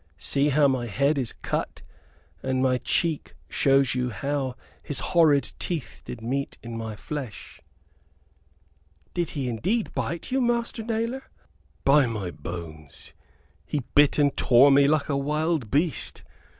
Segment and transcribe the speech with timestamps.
[0.17, 1.83] See how my head is cut,
[2.41, 7.61] and my cheek shows you how his horrid teeth did meet in my flesh."
[9.13, 11.29] "Did he indeed bite you, Master Nailor?"
[11.85, 13.13] "By my bones,
[13.63, 16.23] he bit and tore me like a wild beast.